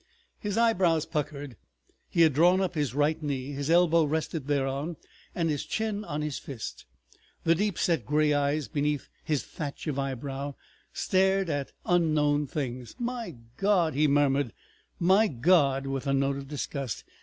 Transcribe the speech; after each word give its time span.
His 0.39 0.57
eyebrows 0.57 1.05
puckered. 1.05 1.57
He 2.09 2.21
had 2.21 2.33
drawn 2.33 2.59
up 2.59 2.73
his 2.73 2.95
right 2.95 3.21
knee, 3.21 3.51
his 3.51 3.69
elbow 3.69 4.03
rested 4.03 4.47
thereon 4.47 4.97
and 5.35 5.47
his 5.47 5.63
chin 5.63 6.03
on 6.05 6.23
his 6.23 6.39
fist. 6.39 6.85
The 7.43 7.53
deep 7.53 7.77
set 7.77 8.03
gray 8.03 8.33
eyes 8.33 8.67
beneath 8.67 9.09
his 9.23 9.43
thatch 9.43 9.85
of 9.85 9.99
eyebrow 9.99 10.55
stared 10.91 11.51
at 11.51 11.71
unknown 11.85 12.47
things. 12.47 12.95
"My 12.97 13.35
God!" 13.57 13.93
he 13.93 14.07
murmured, 14.07 14.53
"My 14.97 15.27
God!" 15.27 15.85
with 15.85 16.07
a 16.07 16.15
note 16.15 16.37
of 16.37 16.47
disgust. 16.47 17.03